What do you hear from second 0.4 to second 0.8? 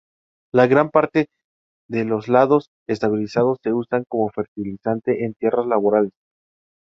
La